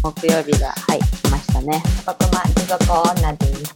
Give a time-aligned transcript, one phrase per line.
[0.00, 1.82] 木曜日が、はい、来ましたね。
[2.06, 2.84] ここま地獄
[3.18, 3.74] 女です。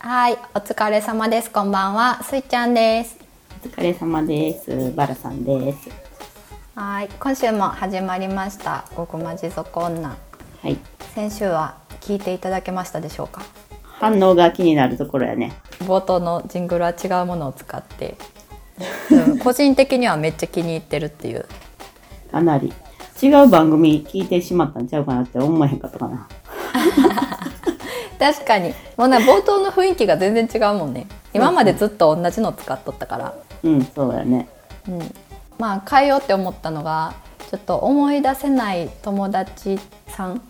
[0.00, 1.50] はい、お疲れ様です。
[1.50, 3.18] こんばんは、すいちゃんです。
[3.64, 4.92] お疲れ様です。
[4.96, 5.88] バラさんです。
[6.74, 8.84] はい、今週も始まりました。
[8.96, 10.08] ごくま地獄女。
[10.08, 10.16] は
[10.68, 10.76] い。
[11.14, 13.42] 先週は聞いていただけましたでしょうか？
[13.82, 15.52] 反応が気になるところやね。
[15.80, 18.16] 冒頭のジングルは違うものを使って、
[19.10, 21.46] うん個人的にはめっちゃ気に入ってるっていう。
[22.30, 22.72] かなり。
[23.20, 26.28] 違う番組聞いてしまったんちゃうかなって思えへんかったかな。
[28.18, 31.06] 確かに、もうね冒頭の雰囲気が全然違うもんね。
[31.32, 33.34] 今までずっと同じの使っとったから。
[33.64, 34.48] うん、そうやね。
[34.88, 35.14] うん、
[35.58, 37.14] まあ変えようって思ったのが
[37.50, 40.40] ちょっと思い出せない友達さん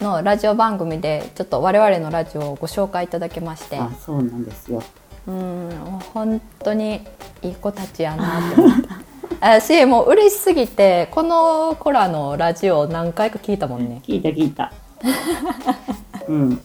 [0.00, 4.82] のラジオ番組でちょっと我々のラジオをご紹介いただきましてあ、そうなんですよ。
[5.26, 5.70] うん
[6.12, 7.00] 本当に
[7.42, 9.00] いい子たちやなって思った
[9.42, 14.72] 私もう嬉しすぎてこの子らのラジオを何回か聞いたもんね聞いた聞いた。
[16.28, 16.60] うん、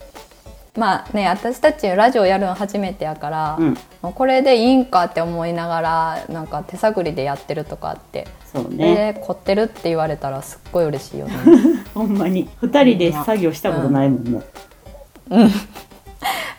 [0.77, 3.63] まあね私たちラジオやるの初めてやから、う
[4.09, 9.13] ん、これでいいんかって思いながらなんか手探りでやってるとかあってそうね。
[9.13, 11.33] で凝ってるって言われたらすっごい嬉しいよね。
[11.95, 12.47] ほんまに。
[12.61, 14.41] 二人で作業したことないもんね。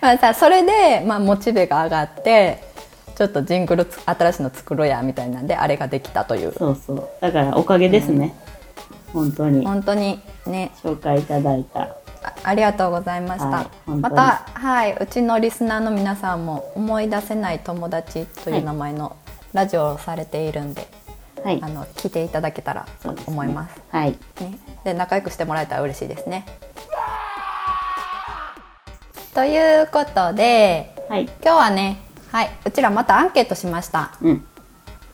[0.00, 2.67] まあさそれで、まあ、モチベが上がって
[3.18, 7.08] ちょっとジングルつ新しいの作ろうやみたいなんであれができたというそうそう。
[7.20, 8.32] だからおかげですね。
[9.12, 9.66] 本当に。
[9.66, 11.80] 本当にね紹介いただいた。
[11.80, 11.96] あ
[12.44, 19.16] ありがとうございました、はいまた、はい、うちのリスナーの皆さんも「思い出せない友達」という名前の
[19.52, 20.86] ラジオをされているんで、
[21.42, 21.68] はいあ。
[21.68, 23.80] の聞いていただけたらと思います。
[23.90, 24.10] はい。
[24.40, 26.46] ね、で仲良くしてもらえたら嬉しいですね。
[29.34, 31.24] ということではい。
[31.24, 34.12] 今日はね、はい、うちらまたアンケートしました。
[34.22, 34.44] うん。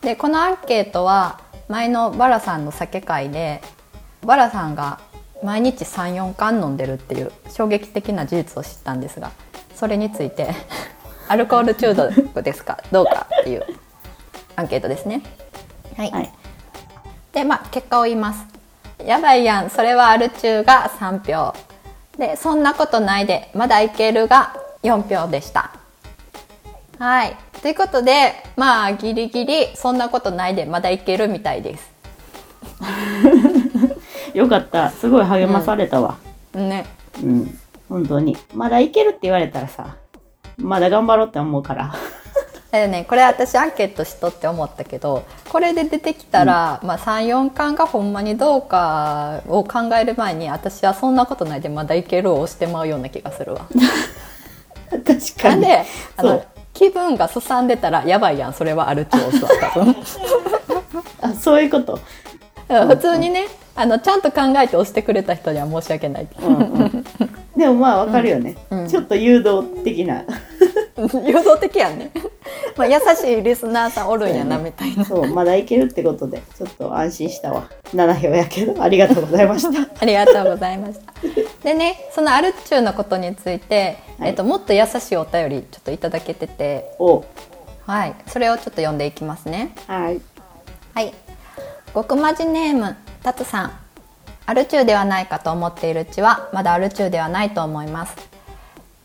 [0.01, 3.63] でこのアンケートは前のバラさんの酒会で
[4.23, 5.01] バラさんが
[5.43, 9.33] 毎日34缶飲んでるっていう衝撃的な事実を知ったんですが
[9.75, 10.55] それについて
[11.29, 13.65] アルコール中毒ですかどうかっていう
[14.57, 15.23] アンケートですね。
[15.97, 16.33] はい、はい。
[17.33, 18.45] でまあ結果を言います。
[19.05, 21.55] やばいやんそれはアル中が3票
[22.17, 25.84] でそんなことないでまだいけるが4票でした。
[26.99, 31.95] はいということでまあギリギリそんなことないでまだいけるみたいです。
[34.35, 34.91] よかった。
[34.91, 36.17] すごい励まされたわ。
[36.55, 36.87] ね
[37.23, 37.59] うん。
[37.89, 38.37] 本当に。
[38.53, 39.97] まだいけるって言われたらさ、
[40.59, 41.95] まだ頑張ろうって思うから。
[42.73, 53.67] だよねこれ私アンケートしとって思ったけどこれで出てきたら、まあ、34巻がほんまにどうかを考える前に私はそんなことないでまだいけるを押してまうような気がするわ。
[54.91, 55.05] 確
[55.41, 55.55] かに。
[55.55, 55.85] なんで
[56.17, 56.45] あの
[56.75, 59.97] 気分がすさんでたらやばいやんそれはアルチを押すわ多分
[61.23, 61.99] あ、そういうこと。
[62.69, 63.47] 普通にね
[63.77, 67.05] あのちゃんと考えて押してくれた人には申し訳ないうんうん。
[67.57, 70.25] でもまあわかるよね、うんちょっと誘導的な。
[70.97, 72.13] 誘導的やんね、
[72.77, 77.69] まあ、優しいリスナーさんおるんやなみたいなそう、まだいけるってことで、ちょっと安心したわ。
[77.93, 79.89] 7票やけど、ありがとうございました。
[80.01, 81.13] ありがとうございました
[81.65, 87.25] でねそのアルチューのことについて、はいえっと、もっと優しいお便りちょっといただけててお
[87.87, 90.21] はいそれをちょっと読んでいきますねはい。
[90.95, 91.13] はい。
[91.93, 93.84] 極まじネームタツさん。
[94.47, 98.17] アル中ではないかと思っているうちはまだアル中ではないと思います。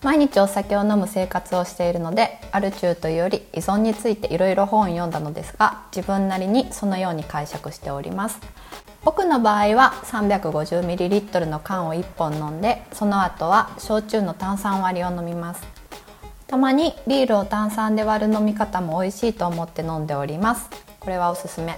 [0.01, 8.39] 毎日お酒を飲む生活をしているのでアル中というより依存についていろいろ本を読んだのですが自分なりにそのように解釈しております。
[9.03, 15.63] 僕の場合は 350ml の缶を1本飲んでその後は焼酎の炭酸割りを飲みます。
[16.47, 20.69] たまにビールを炭酸で割る飲み方も美味しいと思って飲んでおります。
[20.99, 21.77] これはおすすめ。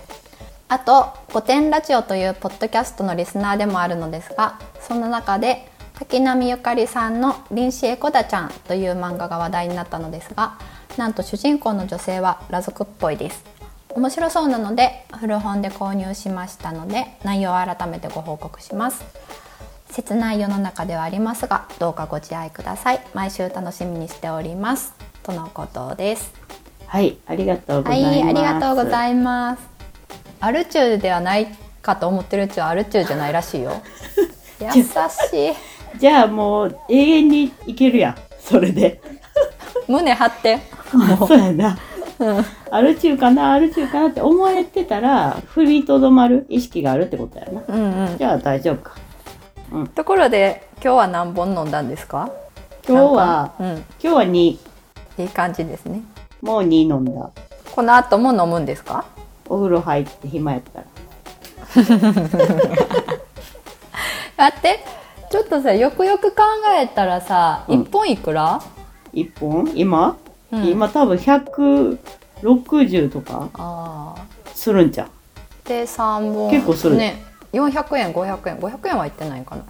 [0.72, 10.54] あと「古典ラジオ」というポッドキャストのリスナーでもあるのですがその中で滝波ゆかりさんの「臨死エコダちゃん」という漫画が話題になったのですが
[10.96, 13.44] なんと主人公の女性は裸族っぽいです。
[13.90, 19.04] 面白そうなので古本で購入しましたので内容を改めてご報告します。
[19.90, 23.02] 切ない世の中ではありますがどうかご自愛ください。
[23.14, 24.94] 毎週楽しみにしております。
[25.24, 26.34] とのことです。
[26.88, 28.06] はい、ありがとうござます。
[28.06, 29.71] はいいありがとうごいざいます
[30.42, 31.48] アルチューではない
[31.82, 33.82] かと思ってるうちはアルチューじゃないらしいよ
[34.60, 35.98] 優しい。
[35.98, 38.16] じゃあもう永遠にいけるやん。
[38.40, 39.02] それで。
[39.88, 40.60] 胸張って
[41.28, 41.78] そうやな。
[42.20, 47.62] うんアル中かな、アル中かなって思えてたら、踏みとどまる意識があるってことやな。
[47.68, 48.92] うんうんじゃあ大丈夫か。
[49.96, 52.30] ところで今日は何本飲んだんですか？
[52.88, 54.60] 今日は、うん今日は2、い
[55.18, 56.02] い感じですね
[56.42, 57.30] もう2飲んだ。
[57.76, 59.04] この後も飲むんですか？
[59.52, 60.86] お風呂入って暇やったら。
[64.38, 64.80] 待って
[65.30, 66.44] ちょっとさよくよく考
[66.82, 67.82] えたらさ、うん。
[67.82, 68.62] 一本いくら？
[69.12, 69.70] 一本？
[69.76, 70.16] 今、
[70.54, 70.66] うん。
[70.66, 74.16] 今多分160とか。
[74.56, 75.10] するんじゃん。
[75.66, 76.50] で3本。
[76.50, 76.96] 結構する。
[76.96, 77.22] ね。
[77.52, 78.58] 400円500円。
[78.58, 79.64] 500円はいってないかな。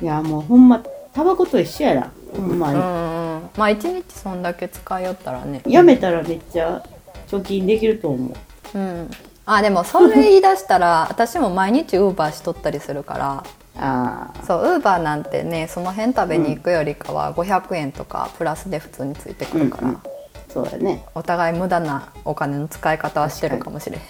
[0.00, 0.80] いやもうほんま
[1.12, 2.12] タバコと一緒やな。
[2.36, 2.78] ほんまに。
[2.78, 3.50] うんうん。
[3.56, 5.60] まあ一日そんだけ使いよったらね。
[5.66, 6.80] やめたらめっちゃ
[7.28, 8.32] 貯金できると思う。
[8.74, 9.10] うん。
[9.46, 13.44] あでもそれ言い出したら 私も毎日ウーバーしとったりするから。
[13.76, 14.44] ああ。
[14.46, 20.00] そうウーバーなんてねその辺食べに行くよりかは500円とかプラスで普通についてくるから、うんうん。
[20.48, 21.04] そうやね。
[21.14, 24.02] お互い無駄なお金の使い方はしてるかもしれへん。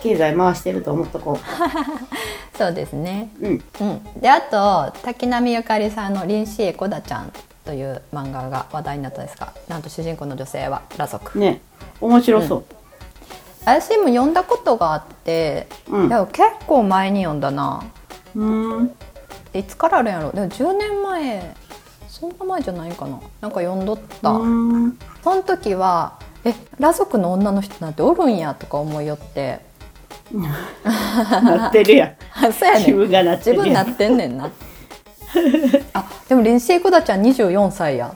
[0.00, 1.38] 経済回してると思っとこ
[2.56, 3.30] そうですね。
[3.40, 3.48] う。
[3.48, 3.64] うん。
[3.80, 4.20] うん。
[4.20, 7.32] であと滝波ゆかりさんの「臨死エコダちゃん」
[7.64, 11.38] という漫画が話題になったんですがなんと主人公の女性は裸族。
[11.38, 11.60] ね。
[12.00, 12.64] 面白そう。
[13.64, 16.08] 私も読んだことがあって、うん。
[16.08, 17.82] でも結構前に読んだな。
[18.34, 18.94] うーん。
[19.54, 20.32] いつからあるんやろ？
[20.32, 21.54] でも10年前
[22.08, 23.20] そんな前じゃないかな。
[23.40, 24.98] なんか読んどった、ん。
[25.22, 29.60] その時はえ裸族の女の人なんておるんやとか思いよって。
[30.32, 32.14] なってるやん。
[32.52, 33.66] そうやね自分がなってるやん。
[33.66, 34.50] 自分なってんねんな。
[35.92, 38.14] あでも臨死コダちゃん24歳や、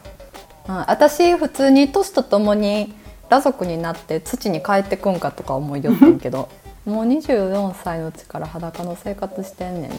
[0.69, 2.95] うん、私普通に年とともに
[3.29, 6.49] 裸族になって土に帰ってくんかとか思いよってんけど
[6.87, 9.97] もう24歳のうちから裸の生活してんねんな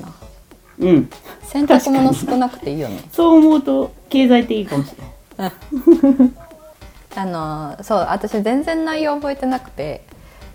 [0.80, 1.10] うん。
[1.44, 5.04] 洗濯物少なくていいよね そう思うと経済的かもしれ
[5.44, 5.54] ない。
[7.16, 10.04] あのそう私全然内容覚えてなくて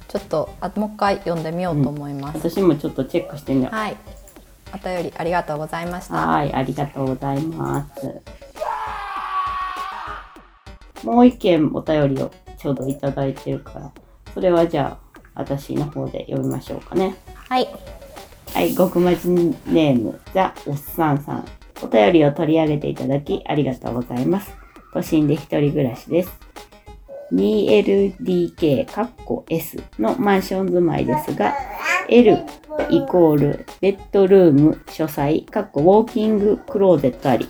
[0.09, 3.75] ちょっとあもう一回読んでみようと思います、私もちょっとチェックしてみよう。
[3.75, 3.97] はい
[4.73, 8.21] お便りありがとうございましたはい、ありがとうございます。
[11.05, 12.31] もう一件お便りを
[12.65, 13.93] ちょうどいただいてるから、
[14.33, 17.15] それはじゃあ、私の方で読みましょうかね。
[17.49, 17.69] はい
[18.55, 21.45] はい、極まじネーム、ザ・おっさんさん。
[21.83, 24.57] お便りを取り上げていただきありがとうございます。
[24.95, 26.33] 都心で一人暮らしです。
[27.33, 31.55] 2LDK カッコ S のマンション住まいですが、
[32.09, 32.39] L
[32.89, 37.47] イコールベッドルーム書斎カッコウォーキングクローゼットあり。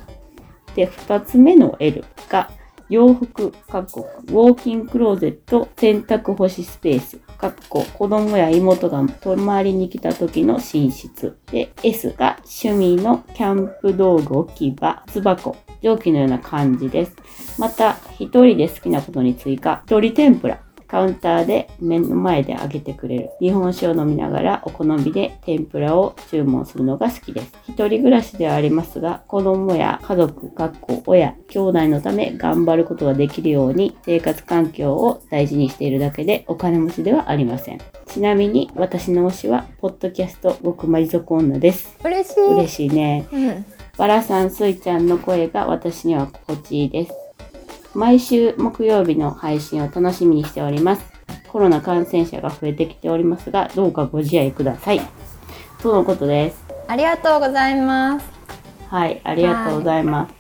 [0.74, 2.50] で、二つ目の L が
[2.88, 11.36] 洋服かっこウォーキングクローゼット洗濯干しスペースかっこ子供や妹が泊まりに来た時の寝室。
[11.50, 17.14] で、S が趣味のキャンプ道具置き場、巣箱、蒸気のような感じです。
[17.58, 20.60] また、一人で好きなことに追加、一人天ぷら。
[20.86, 23.30] カウンターで目の前で揚げてくれる。
[23.40, 27.52] 日本酒を飲みながらお好みで天ぷらを注文するのが好きです。
[27.68, 37.80] 一人暮らしではありますが、子供や家族、かっこ親、兄弟のため頑張ることができるように生活環境を大事にしているだけでお金持ちではありません。
[38.06, 41.96] ちなみに私の推しは、ポッドキャスト極まり族女です。
[42.04, 43.26] 嬉しい嬉しいね。
[43.32, 43.64] うん
[43.96, 47.23] バラさん、スイちゃんの声が私には心地いいです。
[47.94, 51.04] 毎週木曜日の配信を楽しみにしております。
[51.48, 55.00] コロナ感染者が増えてきておりますが、どうかご自愛ください。
[55.80, 56.64] とのことです。
[56.88, 58.26] ありがとうございます
[58.88, 60.34] はい、ありがとうございます。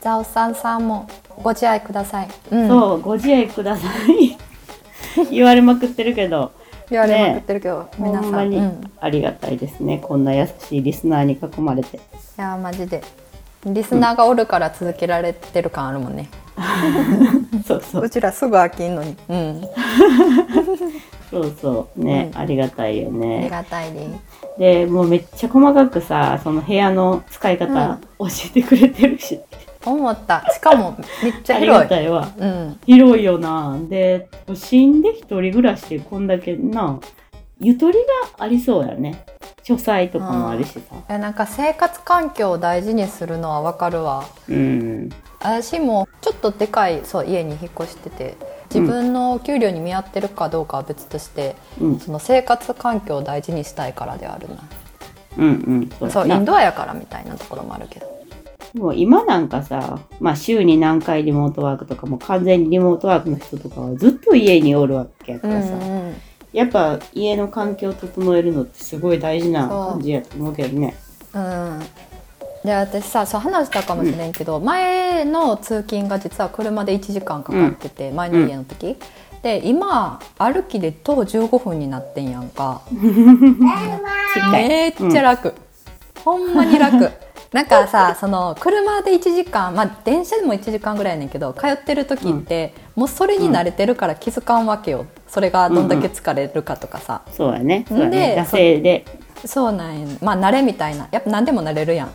[0.00, 1.08] ザオさんさんも
[1.42, 4.36] ご自愛ください、うん、そう、ご自愛ください。
[5.30, 6.52] 言われまくってるけど、
[6.90, 8.70] 言われまくってるけど、ほ皆さん、んまにうん、い
[9.00, 9.98] ありがたいですね。
[9.98, 11.98] こんな優しいリスナーに囲まれて。
[12.36, 13.02] やマジで
[13.66, 16.28] リスナーがおるから続けられてる感あるもんね、
[17.66, 18.10] そうそうう。
[18.10, 19.62] ちらすぐ飽きんのにうん
[21.30, 22.00] そうそう。
[22.04, 23.48] ね、うんありがたいよありね。
[23.50, 24.10] がたいです
[24.58, 29.40] で、もうめっちゃ細かくさ、その部屋の使い方教えてくれてるし、
[29.84, 32.28] 思ったしかもめっちゃありが広いたいわ。
[32.38, 33.76] うん広いよな。
[33.88, 37.00] で、都心で一人暮らしでこんだけな、
[37.60, 37.98] ゆとり
[38.38, 39.24] がありそうやね。
[39.64, 40.80] 書斎とかもあるしさ。
[41.08, 45.08] えなんか生活環境を大事にするのはわかるわうん。
[45.44, 48.36] 私もちょっとでかいそう家に引っ越してて
[48.74, 52.00] 自分の給料に見合ってるかどうかは別として、うん。
[52.00, 54.56] その生活環境を大事にしたいからではあるな
[55.36, 55.50] うんう
[55.84, 55.90] ん。
[55.90, 58.06] そうそうインドアやからみたいなところもあるけど
[58.74, 66.14] もう今なんかさ、まあ週に何回リモートワークとかも完全にリモートワークの人とかはずっと家におるわけやからさ、うん
[66.54, 70.94] やっぱ家の環境を整えるのってすごい大事な感じやと思うけどね。
[71.34, 71.80] うん
[72.64, 78.96] で私さそう話したかもしれんけど、前の通勤が実は車で1時間かかってて、前の家の時、
[79.42, 82.80] で今歩きで徒歩15分になってんやんか。
[84.50, 85.54] めっちゃ楽、
[86.24, 87.12] ほんまに楽。
[87.52, 95.04] なんかさその車で1時間まあ電車でも1時間ぐらいやねんけど通ってる時って、もうそれに慣れてるから気づかんわけよ。
[95.28, 97.84] それがどんだけ疲れるかとかさ、そうやね。
[97.86, 98.34] そうやね。
[98.36, 99.04] で惰性で。
[99.44, 100.08] そうなんや。
[100.22, 101.08] まあ慣れみたいな。
[101.12, 102.14] やっぱ何でも慣れるやん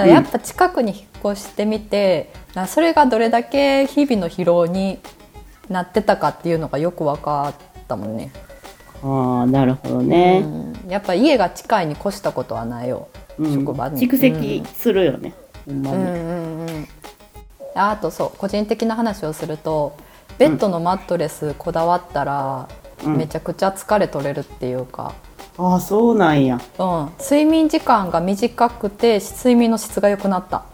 [0.00, 4.98] らやっぱ近くに引っ越してみて、なそれがどれだけ日々の疲労に
[5.68, 7.54] なってたかっていうのがよく分かっ
[7.86, 8.32] たもんね、
[9.02, 10.42] ああ、なるほどね。
[10.44, 13.08] うん、やっぱ家が近いに越したことはないよ、
[13.38, 13.54] うん。
[13.54, 14.00] 職場に。
[14.00, 15.34] 蓄積するよね。
[15.66, 15.96] ほんまに。
[15.96, 16.88] うんうんうん
[17.74, 19.96] あとそう個人的な話をすると
[20.36, 22.68] ベッドのマットレスこだわったら、
[23.02, 23.16] うん。
[23.16, 25.14] めちゃくちゃ疲れ取れるっていうか、
[25.58, 26.60] ああ、そうなんや。
[26.78, 30.64] うん、睡眠時間が短くて睡眠の質が良くなった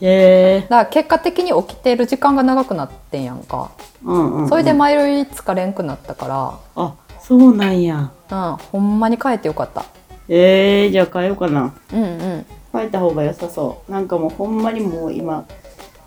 [0.00, 0.60] へえ。
[0.62, 3.70] だから結果的に起きてる時間が長くなってんやんか、
[4.04, 4.48] うんうん、うん。
[4.48, 8.10] それで前より疲れんくなったかあ、そうなんや。
[8.28, 9.84] ら、うん、ほんまに帰ってよかった
[10.28, 11.74] ええじゃあ変えようかな。
[11.92, 13.92] うんうん変えた方が良さそう。
[13.92, 15.46] なんかもうほんまにもう今、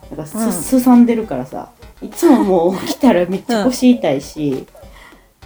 [0.10, 1.70] なんかす、うんすさんでるからさ。
[2.02, 4.68] いつももう起きたらめっちゃ腰痛いし。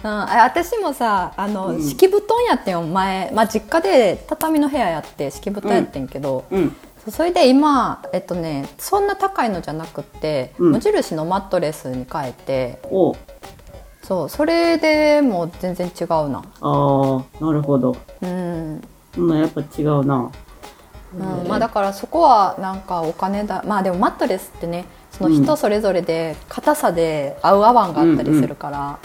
[0.02, 1.82] うん、あ私もさあの、うん。
[1.82, 2.82] 敷布団やってんよ。
[2.82, 6.76] 前、まあ、実家で畳の部屋やって敷布団やってんけど、うん。
[7.08, 10.70] それで今えっとねそんな高いのじゃなくって、うん。
[10.72, 12.80] 無印のマットレスに変えて。
[12.84, 13.14] お。
[14.02, 16.42] そうそれでもう全然違うな。
[16.60, 17.96] ああ、なるほど。
[18.22, 18.80] うん
[19.16, 20.30] やっぱ違うな。
[21.14, 24.84] うんまあだからそこはなんかお金だまあでもマットレスってね
[25.20, 28.98] その人それぞれで硬さで合う合わんがあったりするから。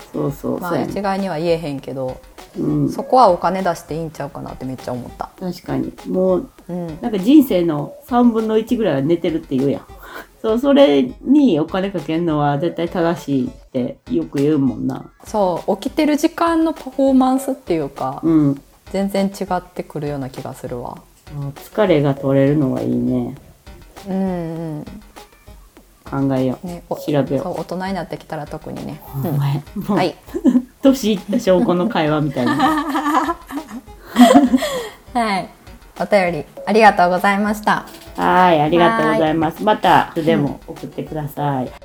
[0.88, 2.22] 一概には言えへんけど、
[2.58, 2.90] うん。
[2.90, 5.30] そこはお金出していいんちゃうかなってめっちゃ思った。
[5.38, 5.92] 確かに。
[6.08, 9.86] もう、うんなんか人生の3分の1ぐらいは寝てるって言うやん。
[10.42, 15.12] そう、それにお金かけるのは絶対正しいってよく言うもんな。
[15.26, 18.62] そう起きてる時間のパフォーマンスっていうか、うん。
[18.94, 20.98] 全然違ってくるような気がするわ。
[21.38, 23.36] あ疲れが取れるのはいいね。
[24.08, 24.86] うんうん
[26.06, 26.68] 考えよう。
[26.68, 29.02] ね、お調べよう大人になってきたら特にね。
[29.24, 30.16] う、はい、
[30.82, 32.56] 年いった証拠の会話みたいな。
[35.14, 35.50] はい、
[36.00, 37.86] お便りありがとうございました。
[38.16, 39.64] はい、ありがとうございます。
[39.64, 41.72] また、でも送ってください。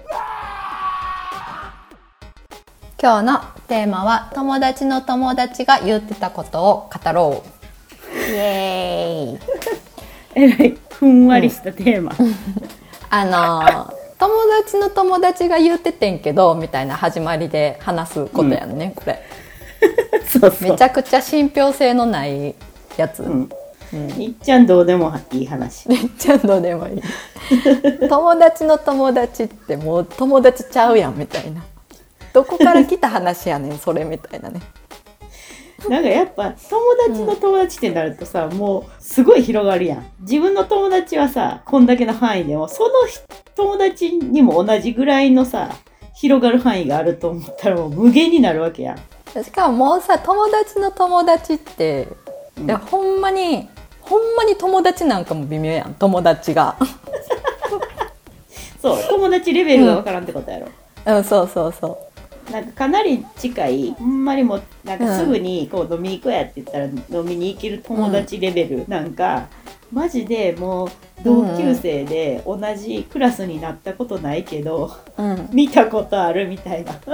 [3.03, 7.49] 今日のテーマは友達の友達が言ってたことを語ろう。
[8.19, 9.41] イエーイ。
[10.37, 12.13] えらい、ふんわりしたテーマ。
[13.09, 19.23] あのー友達の友達が言っててんけどみたいな始まりで話すことやんね、これ。
[20.29, 20.71] そうそう。
[20.71, 22.55] めちゃくちゃ信憑性のない
[22.97, 23.23] やつ。
[23.23, 23.49] うん。
[24.19, 25.89] いっちゃんどうでもいい話。
[25.89, 27.03] めっちゃどうでもいい
[28.09, 31.63] 友達の友達ってもう友達ちゃうやんみたいな
[32.33, 34.61] どこから来た話やねんそれみたいなね
[35.89, 40.07] なんかやっぱ友達の友達ってなるとさ、もうすごい広がるやん。
[40.21, 43.23] 自分の友達はさ、こんだけの範囲でも、その人
[43.57, 45.71] 友達にも同じぐらいのさ、
[46.15, 48.99] 広がる範囲があると思ったらもう無限になるわけやん。
[49.45, 52.09] しかももうさ友達の友達って、
[52.59, 53.69] うんいやほんまに
[54.01, 56.77] ほんまに友達なんかも微妙やん友達が
[58.83, 60.67] そう、友達レベルがわからんってことやろ。
[61.07, 61.99] うんそうそうそ
[62.51, 68.89] なんかかなり近い、ほんまにもう、なんかすぐにこう飲み行こうやって言ったら飲みに行ける友達レベル。
[68.89, 69.49] なんか、
[69.93, 70.91] マジでもう
[71.25, 75.49] 同級生で同じクラスになったことないけど、ううん。
[75.53, 76.95] 見たことあるみたいな。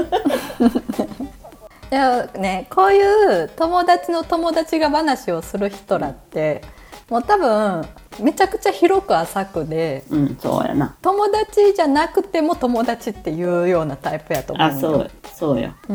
[1.91, 6.63] でもねこういう友達の友達が話をする人らって
[7.09, 7.87] もう多分
[8.21, 10.97] めちゃくちゃ広く浅くでうん、そうやな。
[11.03, 15.75] 友達じゃなくても友達っていうようなタイプやと思うあ、そう、そうよ。
[15.89, 15.95] う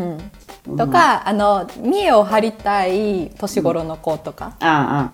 [0.74, 5.12] ん、とか、あの見栄を張りたい年頃の子とか、あ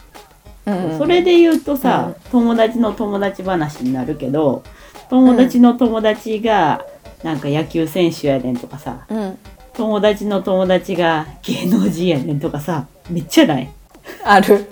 [0.66, 0.96] あ、うん。
[0.96, 4.64] あそれで言うとさ、友達の友達話になるけど、
[5.10, 6.86] 友達の友達が、
[7.24, 9.40] なんか野球選手やねんとかさ、うん、
[9.74, 13.70] 友達の友達が芸能人やねんとかさ、めっちゃない？
[14.24, 14.70] ある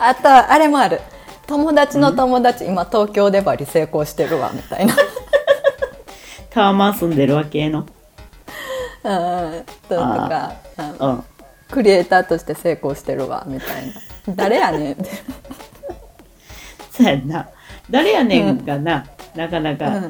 [0.00, 1.00] あとあれもある。
[1.46, 4.94] 友達の友達、今東京でバリ成功してるわみたいな。
[6.50, 7.80] タワマン住んでるわけの。
[7.80, 10.52] うんとか、
[11.00, 11.24] うんうん。
[11.70, 14.34] クリエイターとして成功してるわみたいな。
[14.34, 14.92] 誰やねん。
[14.92, 15.04] っ て
[16.92, 17.48] そうやんな。
[17.90, 20.02] 誰やねんがな、なかなか、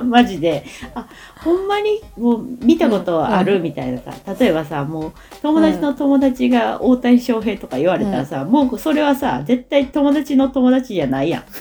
[0.00, 1.06] マジで、あ、
[1.42, 11.42] ほんまにもう見たことあるみたいなさ、例えばさ、もう友達の友達が大谷翔平とか言われたらさ、もうそれはさ、絶対友達の友達じゃないやん。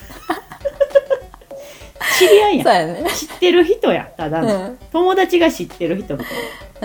[2.20, 2.94] 知り合いやん。
[3.04, 4.48] ね知ってる人やん、ただの。
[4.48, 6.30] うん友達が知ってる人みた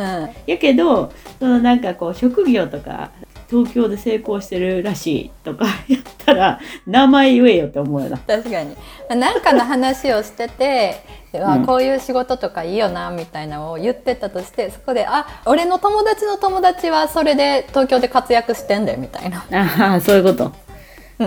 [0.03, 0.21] いな。
[0.21, 3.11] うんやけど、そのなんかこう職業とか
[3.49, 8.19] 東京で成功してるらしいとか やったら名前言えよって思うよな。
[8.19, 8.77] 確かに。
[9.21, 11.03] なんかの話をしてて、
[11.35, 11.67] わうん。
[11.67, 19.45] こういう仕事とかいいよなみたいなのを言ってたとしてそこで「あ俺の友達の友達はそれで東京で活躍してんで」みたいな。
[19.53, 20.53] ああそういうこと。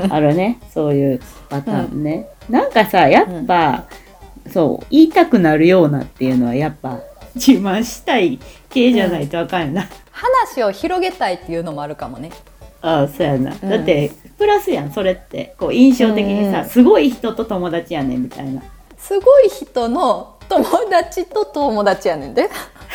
[0.09, 0.59] あるね。
[0.73, 3.85] そういうパターンね、なんかさやっぱ、
[4.51, 6.99] そう言いたくなるようなっていうのはやっぱ
[7.39, 12.31] 自慢したい系じゃないとあかんよな、話を広げたいっていうのもあるかもね。
[12.81, 13.59] ああそうやな、ん。
[13.59, 15.55] だってプラスやんそれって。
[15.57, 16.69] こう印象的にさ、うん。
[16.69, 18.61] すごい人と友達やねんみたいな。
[18.97, 22.49] すごい人の友達と友達やねんで。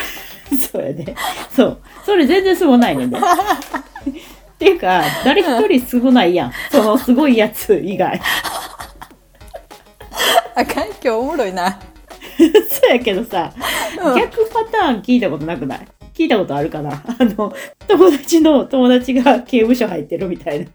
[0.72, 1.14] そうやで。
[1.54, 1.78] そう。
[2.04, 3.18] それ全然すごないねんで。
[3.18, 3.20] っ
[4.58, 6.52] ていうか誰一人すごないやん。
[6.70, 8.20] そのすごいやつ以外。
[10.54, 11.78] あかん今日おもろいな。
[12.70, 13.52] そうやけどさ、
[14.02, 14.16] うん。
[14.16, 15.86] 逆パターン聞いたことなくない？
[16.14, 16.92] 聞いたことあるかな？
[17.18, 17.52] あの
[17.88, 20.66] 友達の友達が刑務所入ってるみたいな。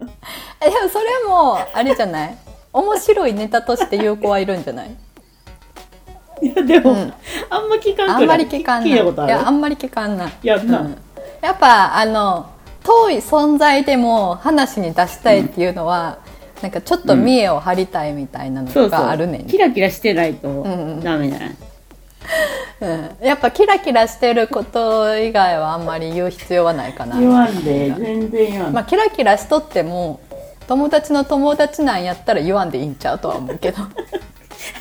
[0.60, 2.36] えでもそれもあれじゃない？
[2.72, 4.90] 面白いネタとして有効はいるんじゃない？
[6.42, 7.12] いやでも、うん。
[7.50, 8.22] あんま聞かんくない？
[8.22, 8.88] あんまり聞かんな。
[8.88, 9.32] い聞いたことある？
[9.32, 10.28] いやあんまり聞かんな。
[10.28, 10.96] いやうん。
[11.42, 12.46] やっぱあの
[12.82, 16.18] 遠い存在でも話に出したいっていうのは、
[16.62, 21.00] なんかちょっと見栄を張りたいみたいなのがあるねん、キラキラしてないとんうん。
[21.00, 21.56] ダメじゃない、
[22.80, 27.18] うん、やっぱキラキラしてること以外はあんまり言う必要はないかな。
[27.18, 30.20] 言わんで全然言わん、まあキラキラしとっても
[30.66, 33.78] 友達の友達なんやったら言わんでいいんちゃうとは思うけど。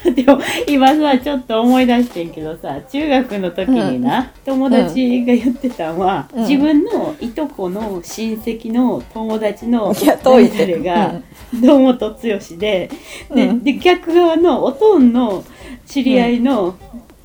[0.14, 6.48] でも今さちょっと思い出してんけどさ中学の時にな、友達が言ってたんは、うん。
[6.48, 11.14] 自分のいとこの親戚の友達の誰々が
[11.62, 12.18] 堂本剛
[12.58, 12.90] で,、で
[13.30, 13.64] うん。
[13.64, 15.44] で逆側のおとんの
[15.86, 16.76] 知り合いの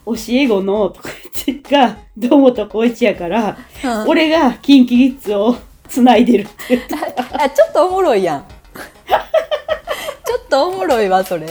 [0.06, 1.08] 教え子のとか
[1.46, 4.08] 言ってが堂本光一やから、うん。
[4.08, 5.56] 俺がキンキキッズを
[5.88, 6.80] つないでるって。
[7.32, 8.44] あちょっとおもろいやん。
[10.26, 11.46] ちょっとおもろいわそれ。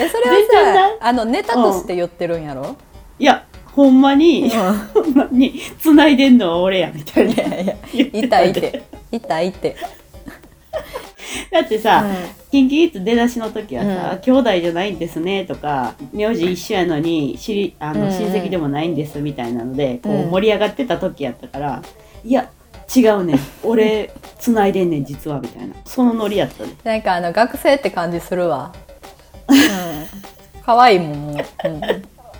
[0.00, 2.76] えそれはさあのネタとして言ってるんやろ、
[3.18, 4.50] いやほんまに、う
[4.92, 7.32] ほんまにつないでんのは俺やみたいな。
[7.32, 8.18] いやいや言って。
[8.18, 9.76] 痛いって痛いって
[11.52, 14.18] だってさ、うんキンキキッズ出だしの時はさ、うん。
[14.20, 21.82] 兄弟じゃないんですねとか名字一緒やのに知りあの、親戚でもないんですみたいなのでこううん盛り上がってた時やったから、
[22.24, 22.48] いや
[22.94, 23.40] 違うねん。
[23.62, 25.74] 俺つないでんねん実はみたいな。
[25.84, 28.72] そのノリやったでなんかあの学生って感じするわ。
[29.48, 29.58] うん。
[30.64, 31.80] 可愛いもんもう、うん、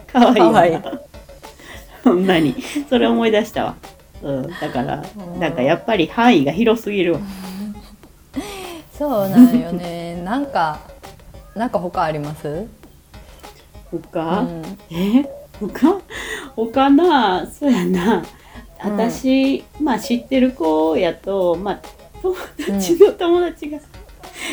[0.06, 0.70] かわいいかわい。
[0.70, 0.82] いな
[2.04, 2.54] ほんまに。
[2.88, 3.74] それ思い出したわ、
[4.22, 5.40] うん、だからうん。
[5.40, 7.20] なんかやっぱり範囲が広すぎるわ
[8.98, 10.20] そうなんよね。
[10.26, 10.80] なんか
[11.54, 12.66] なんか他あります？
[14.12, 14.62] 他、うん。
[14.90, 15.24] え？
[15.60, 16.00] 他？
[16.56, 18.24] 他なそうやな。
[18.80, 21.80] 私、まあ知ってる子やとまあ
[22.20, 23.78] 友達の友達が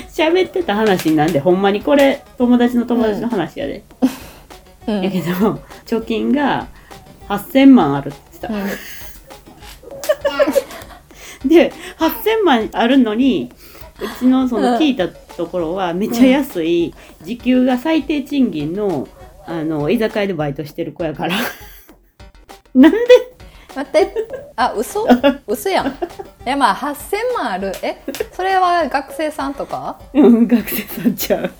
[0.09, 3.83] 喋ってた話なんで、ほんまにこれ友達の友達の話やで、
[4.87, 5.01] うん。
[5.01, 6.67] やけど貯金が
[7.27, 8.77] 8000万あるって言って
[11.43, 13.51] た、で8000万あるのに
[13.99, 19.07] うちのそうんの聞いたところはめっちゃ安い時給が最低賃金の
[19.47, 21.35] あの居酒屋でバイトしてる子やから。
[22.73, 22.99] なんで？
[23.75, 24.13] 待って。
[24.55, 25.05] あ嘘？
[25.47, 25.87] 嘘やん。
[25.87, 25.91] い
[26.45, 27.71] やまあ8000万ある。
[27.83, 28.01] え？
[28.31, 29.99] それは学生さんとか？
[30.13, 31.51] うん学生さんちゃう。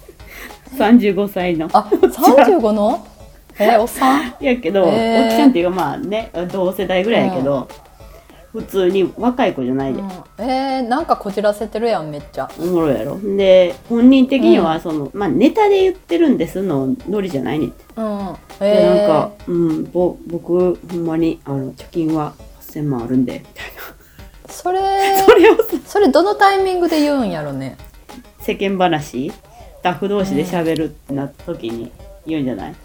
[0.78, 1.70] 35歳の。
[1.72, 3.08] あ35の？
[3.60, 4.36] えおっさん？
[4.42, 5.24] やけど、へー。
[5.26, 7.70] おっちゃんっていうかまあね同世代ぐらいやけど、
[8.56, 10.10] 普通に若い子じゃないで、うん。
[10.38, 12.50] えー、なんかこじらせてるやんめっちゃ。
[12.58, 13.20] おもろいやろ。
[13.20, 18.34] で本人的にはその、まあネタで言ってるんですのノリじゃないねんって、うん。
[18.34, 23.66] でえー、なんか、うん、ぼ僕ほんまにあの貯金は8000万あるんでみたい
[24.48, 27.78] それな それをさそれどのタイミングで言うんやろね。
[28.40, 29.32] 世間話？
[29.32, 29.34] ス
[29.84, 31.92] タッフ同士で喋るってなった時に
[32.26, 32.76] 言うんじゃない、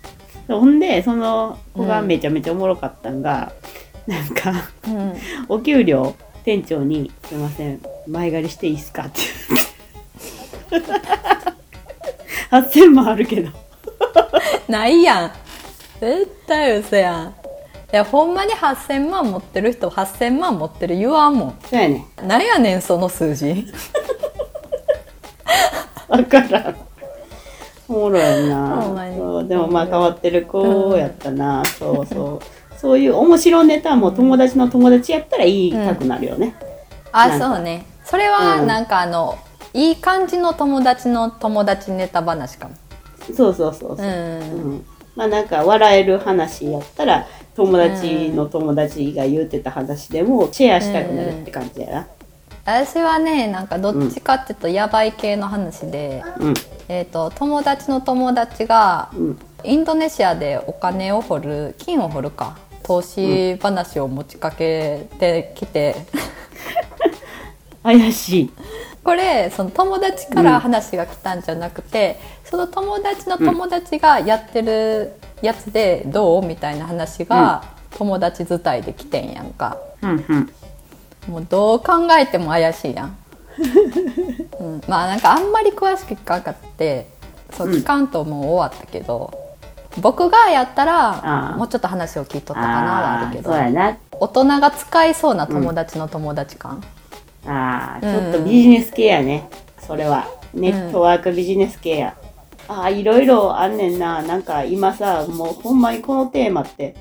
[0.49, 3.53] ほんでその子がめちゃめちゃおもろかったんが、
[4.07, 4.53] なんか
[4.87, 5.15] うん。
[5.49, 9.21] お給料店長に「すいません前借りしていいっすか?」って。
[10.71, 10.91] 言って
[12.51, 13.51] 8000万あるけど。
[14.69, 15.33] ないやん。
[16.01, 17.35] 絶対嘘やん。
[17.93, 21.59] いやほんまに8000万持ってる人8000万持ってる言わんもん。
[21.69, 22.07] そうやね。
[22.23, 23.67] なんやねんその数字。
[26.09, 26.77] わからん。
[27.89, 28.59] おもろいほんな
[28.95, 29.17] まに。
[29.17, 32.41] そうでもまあ変わってる子やったな、そうそう
[32.81, 36.55] そういう面白ネタも友達の友達やったら言いたくなるよね、
[37.13, 37.47] あなんか。
[37.57, 37.85] そうね。
[38.07, 38.67] それはうん。
[38.67, 39.39] なんかあの、
[39.75, 42.75] いい感じの友達の友達ネタ話かも。
[43.37, 44.07] そうそうそうそう。
[44.07, 44.87] う、ん、うん。
[45.15, 52.07] まあなんか笑える話やったら友達の友達が言ってた話でもシェアしたくなるって感じやな、
[52.65, 56.55] 私はねなんかどっちかっていうとやばい系の話で、うん。
[56.89, 59.39] えー、と友達の友達がうん。
[59.65, 62.57] インドネシアでお金を掘る金を掘るか
[62.91, 65.95] 投資話を持ちかけてきて、
[67.85, 68.51] 怪しい。
[69.05, 79.79] これその友達から話が来たんじゃなくて、その友達の友達がやってるやつでどうみたいな話が友達伝いで来てんやんか。
[80.03, 80.53] うんうん。
[81.29, 83.17] もうどう考えても怪しいやん、
[84.59, 87.09] うん、まあなんかあんまり詳しく聞かんかって
[87.53, 87.75] そううん。
[87.75, 89.50] 聞かんともう終わったけど、
[89.99, 93.97] 僕がやったあらーもうちょっと話を聞いとったかなはあるけーどそうやな。
[94.13, 96.83] 大人が使いそうな友達の友達感、
[97.47, 99.49] ああ、ちょっとビジネス系やね。
[99.79, 100.27] それは。
[100.53, 102.17] ネットワークビジネス系や。
[102.69, 104.23] ああ、いろいろあんねんな。
[104.23, 106.95] なんか今さ、もうほんまにこのテーマって、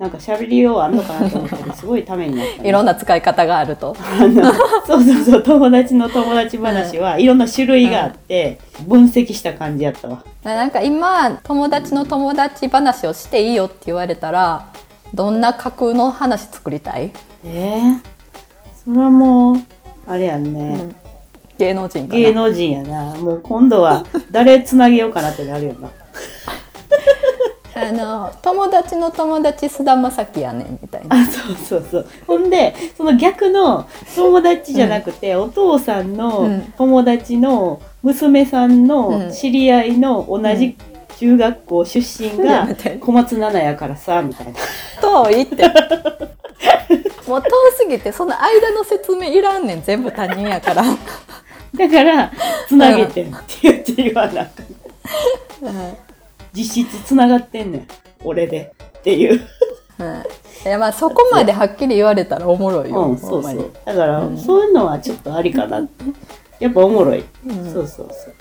[0.00, 2.68] なんか喋りようあんのかなと思ったけど、すごいためになった、ね。
[2.70, 3.94] いろんな使い方があると。
[4.86, 8.58] そうそうそう、友達の友達話はいろんな種類があって、
[8.88, 10.24] 分析した感じやったわ。
[10.42, 14.72] なんか今友達の友達話をしていいよって言われたら
[15.12, 17.12] どんな架空の話作りたい、
[17.44, 18.10] ええ
[18.82, 19.56] それはもう、
[20.06, 20.96] あれやんね。
[21.58, 23.14] 芸能人芸能人やな。
[23.16, 25.90] もう今度は誰つなげようかなってなるよな。
[27.88, 31.16] あの友達の友達菅田将暉やねんみたいな。
[31.16, 32.06] あ、そうそうそう。
[32.26, 36.72] ほんで、その逆の友達じゃなくて、お父さんうのん。
[36.76, 39.32] 友達の娘さんうのん。
[39.32, 40.76] 知り合いの同じ
[41.18, 42.68] 中学校出身が
[43.00, 44.52] 小松菜奈やからさ、みたいな。
[45.00, 45.64] 遠いって。
[47.26, 52.32] もう遠すぎてその間の説明いらんねん全部他人やから、だから、
[52.66, 55.96] つなげてんって言って言わなあかん
[56.52, 57.86] 実質つながってんねん。
[58.24, 58.72] 俺で。
[58.98, 59.40] っていう。
[59.98, 60.22] うん。
[60.66, 63.72] いやまあそこまではっきり言われたらおもろいよ、うん、そうそう。
[63.84, 64.38] だから、うん。
[64.38, 65.88] そういうのはちょっとありかな。
[66.58, 67.24] やっぱおもろい。
[67.46, 67.72] うん。
[67.72, 68.34] そうそうそう。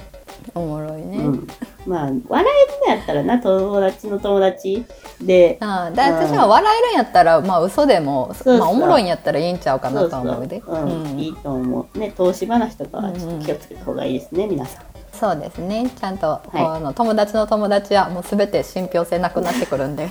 [0.55, 1.47] おもろいね、うん、
[1.85, 2.53] まあ笑
[2.87, 4.83] えるんやったらな友達の友達
[5.21, 5.57] で。
[5.61, 10.61] ああで私は笑えるんやったらまあ嘘でもまあ、おもろいんやったらいいんちゃうかなとは思うで。
[10.65, 11.03] うん。
[11.03, 11.19] うん。
[11.19, 11.99] いいと思う。
[11.99, 15.89] ね投資話とかはちょっと気をつけた方がいいですね、皆さんそうですね。
[15.89, 16.57] ちゃんと、い。
[16.57, 20.09] あの友達の友達はもう全て信憑性なくなってくるんで。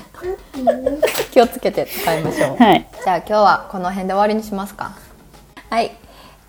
[1.33, 2.87] 気をつけて使いましょう、はい。
[3.05, 4.93] じゃあ今日はこの辺で終わりにしますか。
[5.71, 5.93] はい。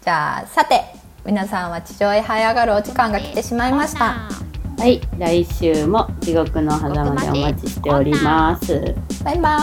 [0.04, 0.84] じゃあさて
[1.26, 4.16] 皆さんは地上へ這い上がるお時間が来てしまいました。
[4.78, 5.02] はい。
[5.18, 8.96] 来週も地獄の狭間でお待ちしております。
[9.24, 9.60] バイバ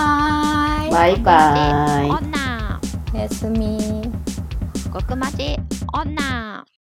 [0.82, 0.90] ーイ。
[0.90, 2.10] バイバイ。
[2.10, 2.80] 女。
[3.14, 4.10] おやすみ。
[4.92, 5.56] 極まち
[5.92, 6.65] 女